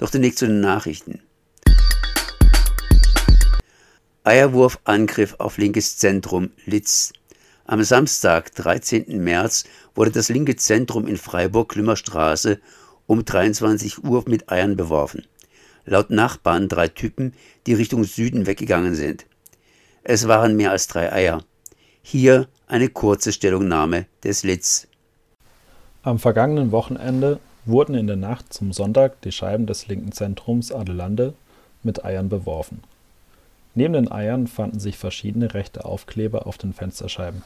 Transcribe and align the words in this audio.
Doch 0.00 0.08
zunächst 0.08 0.38
zu 0.38 0.46
den 0.46 0.60
Nachrichten. 0.60 1.20
Eierwurfangriff 4.24 5.34
auf 5.38 5.58
linkes 5.58 5.98
Zentrum 5.98 6.50
Litz. 6.64 7.12
Am 7.66 7.82
Samstag, 7.82 8.54
13. 8.54 9.22
März, 9.22 9.64
wurde 9.94 10.10
das 10.10 10.30
linke 10.30 10.56
Zentrum 10.56 11.06
in 11.06 11.18
Freiburg-Klümmerstraße 11.18 12.60
um 13.06 13.26
23 13.26 14.02
Uhr 14.02 14.24
mit 14.26 14.50
Eiern 14.50 14.74
beworfen. 14.74 15.26
Laut 15.84 16.08
Nachbarn 16.08 16.70
drei 16.70 16.88
Typen, 16.88 17.34
die 17.66 17.74
Richtung 17.74 18.04
Süden 18.04 18.46
weggegangen 18.46 18.94
sind. 18.94 19.26
Es 20.02 20.26
waren 20.26 20.56
mehr 20.56 20.70
als 20.70 20.86
drei 20.86 21.12
Eier. 21.12 21.44
Hier 22.00 22.48
eine 22.66 22.88
kurze 22.88 23.32
Stellungnahme 23.32 24.06
des 24.24 24.44
Litz. 24.44 24.88
Am 26.02 26.18
vergangenen 26.18 26.72
Wochenende 26.72 27.38
wurden 27.64 27.94
in 27.94 28.06
der 28.06 28.16
Nacht 28.16 28.52
zum 28.52 28.72
Sonntag 28.72 29.20
die 29.22 29.32
Scheiben 29.32 29.66
des 29.66 29.88
linken 29.88 30.12
Zentrums 30.12 30.72
Adelande 30.72 31.34
mit 31.82 32.04
Eiern 32.04 32.28
beworfen. 32.28 32.82
Neben 33.74 33.94
den 33.94 34.10
Eiern 34.10 34.46
fanden 34.46 34.80
sich 34.80 34.98
verschiedene 34.98 35.54
rechte 35.54 35.84
Aufkleber 35.84 36.46
auf 36.46 36.58
den 36.58 36.72
Fensterscheiben. 36.72 37.42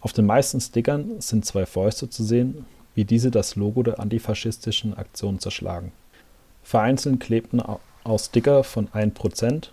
Auf 0.00 0.12
den 0.12 0.26
meisten 0.26 0.60
Stickern 0.60 1.20
sind 1.20 1.44
zwei 1.44 1.64
Fäuste 1.64 2.10
zu 2.10 2.24
sehen, 2.24 2.66
wie 2.94 3.04
diese 3.04 3.30
das 3.30 3.54
Logo 3.56 3.82
der 3.82 4.00
antifaschistischen 4.00 4.94
Aktion 4.96 5.38
zerschlagen. 5.38 5.92
Vereinzelt 6.64 7.20
klebten 7.20 7.60
auch 7.60 8.18
Sticker 8.18 8.64
von 8.64 8.88
1%. 8.88 9.68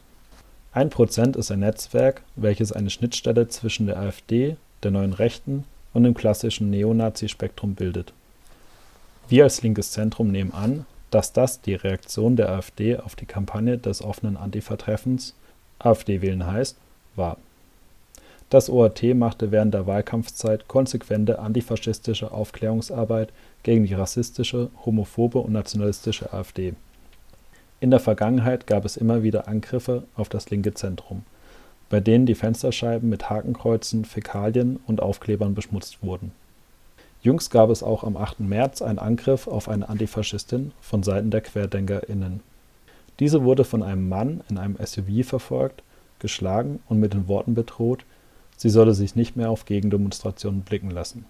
1% 0.75 1.37
ist 1.37 1.51
ein 1.51 1.59
Netzwerk, 1.59 2.21
welches 2.35 2.71
eine 2.71 2.91
Schnittstelle 2.91 3.47
zwischen 3.47 3.87
der 3.87 3.97
AfD, 3.97 4.55
der 4.83 4.91
Neuen 4.91 5.13
Rechten 5.13 5.65
und 5.93 6.03
dem 6.03 6.13
klassischen 6.13 6.69
Neonazi-Spektrum 6.69 7.73
bildet. 7.73 8.13
Wir 9.29 9.43
als 9.43 9.61
linkes 9.61 9.91
Zentrum 9.91 10.31
nehmen 10.31 10.53
an, 10.55 10.87
dass 11.11 11.33
das 11.33 11.61
die 11.61 11.75
Reaktion 11.75 12.35
der 12.35 12.49
AfD 12.49 12.97
auf 12.97 13.15
die 13.15 13.27
Kampagne 13.27 13.77
des 13.77 14.01
offenen 14.01 14.37
Antifa-Treffens 14.37 15.35
AfD 15.77 16.23
wählen 16.23 16.47
heißt, 16.47 16.77
war. 17.15 17.37
Das 18.49 18.71
OAT 18.71 19.03
machte 19.13 19.51
während 19.51 19.75
der 19.75 19.85
Wahlkampfzeit 19.85 20.67
konsequente 20.67 21.37
antifaschistische 21.37 22.31
Aufklärungsarbeit 22.31 23.31
gegen 23.61 23.85
die 23.85 23.93
rassistische, 23.93 24.71
homophobe 24.83 25.37
und 25.37 25.53
nationalistische 25.53 26.33
AfD. 26.33 26.73
In 27.79 27.91
der 27.91 27.99
Vergangenheit 27.99 28.65
gab 28.65 28.83
es 28.83 28.97
immer 28.97 29.21
wieder 29.21 29.47
Angriffe 29.47 30.05
auf 30.15 30.29
das 30.29 30.49
linke 30.49 30.73
Zentrum, 30.73 31.21
bei 31.91 31.99
denen 31.99 32.25
die 32.25 32.33
Fensterscheiben 32.33 33.07
mit 33.07 33.29
Hakenkreuzen, 33.29 34.05
Fäkalien 34.05 34.79
und 34.87 35.03
Aufklebern 35.03 35.53
beschmutzt 35.53 36.01
wurden 36.01 36.31
Jüngst 37.21 37.51
gab 37.51 37.69
es 37.69 37.83
auch 37.83 38.03
am 38.03 38.15
8. 38.15 38.39
März 38.41 38.81
einen 38.81 38.99
Angriff 38.99 39.47
auf 39.47 39.67
eine 39.67 39.89
Antifaschistin 39.89 40.71
von 40.79 41.03
Seiten 41.03 41.31
der 41.31 41.41
QuerdenkerInnen. 41.41 42.39
Diese 43.19 43.43
wurde 43.43 43.65
von 43.65 43.83
einem 43.83 44.07
Mann 44.07 44.41
in 44.49 44.57
einem 44.57 44.77
SUV 44.77 45.27
verfolgt, 45.27 45.83
geschlagen 46.19 46.79
und 46.87 46.99
mit 46.99 47.13
den 47.13 47.27
Worten 47.27 47.55
bedroht, 47.55 48.05
sie 48.55 48.69
solle 48.69 48.93
sich 48.93 49.15
nicht 49.15 49.35
mehr 49.35 49.49
auf 49.49 49.65
Gegendemonstrationen 49.65 50.61
blicken 50.61 50.91
lassen. 50.91 51.25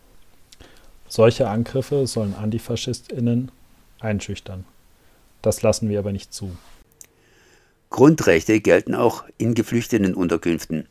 Solche 1.07 1.49
Angriffe 1.49 2.05
sollen 2.05 2.35
AntifaschistInnen 2.35 3.51
einschüchtern. 3.99 4.65
Das 5.41 5.63
lassen 5.63 5.89
wir 5.89 5.99
aber 5.99 6.11
nicht 6.11 6.33
zu. 6.33 6.51
Grundrechte 7.89 8.59
gelten 8.61 8.93
auch 8.93 9.23
in 9.39 9.55
Geflüchtetenunterkünften. 9.55 10.87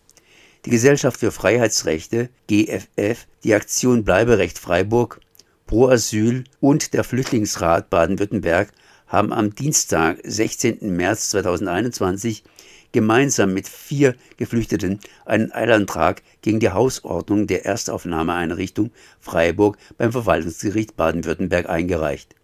Die 0.69 0.73
Gesellschaft 0.73 1.21
für 1.21 1.33
Freiheitsrechte 1.33 2.29
(GFF), 2.47 3.27
die 3.43 3.55
Aktion 3.55 4.05
Bleiberecht 4.05 4.59
Freiburg, 4.59 5.19
Pro 5.67 5.89
Asyl 5.89 6.45
und 6.61 6.93
der 6.93 7.05
Flüchtlingsrat 7.05 7.89
Baden-Württemberg 7.89 8.71
haben 9.07 9.33
am 9.33 9.55
Dienstag, 9.55 10.19
16. 10.25 10.95
März 10.95 11.31
2021 11.31 12.45
gemeinsam 12.93 13.55
mit 13.55 13.67
vier 13.67 14.15
Geflüchteten 14.37 15.01
einen 15.25 15.53
Eilantrag 15.53 16.21
gegen 16.43 16.61
die 16.61 16.69
Hausordnung 16.69 17.47
der 17.47 17.65
Erstaufnahmeeinrichtung 17.65 18.91
Freiburg 19.21 19.79
beim 19.97 20.13
Verwaltungsgericht 20.13 20.99
Baden-Württemberg 20.99 21.67
eingereicht. 21.67 22.35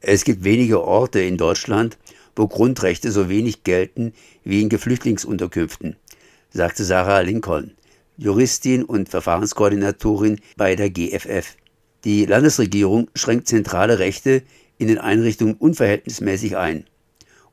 Es 0.00 0.22
gibt 0.22 0.44
wenige 0.44 0.84
Orte 0.84 1.18
in 1.18 1.36
Deutschland, 1.36 1.98
wo 2.36 2.46
Grundrechte 2.46 3.10
so 3.10 3.28
wenig 3.28 3.64
gelten 3.64 4.12
wie 4.44 4.62
in 4.62 4.68
Geflüchtlingsunterkünften 4.68 5.96
sagte 6.50 6.84
Sarah 6.84 7.20
Lincoln, 7.20 7.72
Juristin 8.16 8.84
und 8.84 9.08
Verfahrenskoordinatorin 9.08 10.40
bei 10.56 10.74
der 10.74 10.90
GFF. 10.90 11.56
Die 12.04 12.26
Landesregierung 12.26 13.10
schränkt 13.14 13.48
zentrale 13.48 13.98
Rechte 13.98 14.42
in 14.78 14.88
den 14.88 14.98
Einrichtungen 14.98 15.54
unverhältnismäßig 15.54 16.56
ein. 16.56 16.84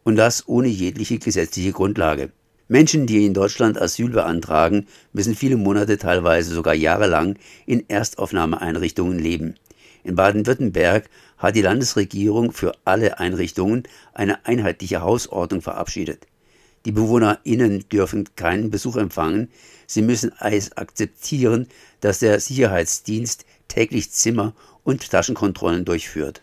Und 0.03 0.15
das 0.15 0.47
ohne 0.47 0.67
jegliche 0.67 1.19
gesetzliche 1.19 1.71
Grundlage. 1.71 2.31
Menschen, 2.67 3.05
die 3.05 3.25
in 3.25 3.33
Deutschland 3.33 3.79
Asyl 3.79 4.09
beantragen, 4.09 4.87
müssen 5.13 5.35
viele 5.35 5.57
Monate, 5.57 5.97
teilweise 5.97 6.53
sogar 6.53 6.73
jahrelang 6.73 7.37
in 7.67 7.87
Erstaufnahmeeinrichtungen 7.87 9.19
leben. 9.19 9.55
In 10.03 10.15
Baden-Württemberg 10.15 11.09
hat 11.37 11.55
die 11.55 11.61
Landesregierung 11.61 12.51
für 12.51 12.73
alle 12.85 13.19
Einrichtungen 13.19 13.83
eine 14.13 14.45
einheitliche 14.45 15.01
Hausordnung 15.01 15.61
verabschiedet. 15.61 16.27
Die 16.85 16.91
BewohnerInnen 16.91 17.89
dürfen 17.89 18.29
keinen 18.35 18.69
Besuch 18.69 18.95
empfangen. 18.95 19.49
Sie 19.87 20.01
müssen 20.01 20.31
akzeptieren, 20.39 21.67
dass 21.99 22.19
der 22.19 22.39
Sicherheitsdienst 22.39 23.45
täglich 23.67 24.11
Zimmer- 24.11 24.53
und 24.83 25.09
Taschenkontrollen 25.09 25.83
durchführt 25.83 26.41